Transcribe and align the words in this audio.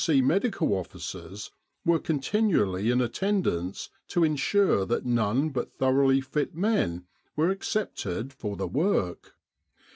C. 0.03 0.19
Medical 0.19 0.73
Officers 0.73 1.51
were 1.85 1.99
continually 1.99 2.89
in 2.89 3.01
attendance 3.01 3.91
to 4.07 4.23
ensure 4.23 4.83
that 4.83 5.05
none 5.05 5.51
but 5.51 5.73
thoroughly 5.77 6.21
fit 6.21 6.55
men 6.55 7.05
were 7.35 7.51
accepted 7.51 8.33
for 8.33 8.55
the 8.57 8.67
work. 8.67 9.35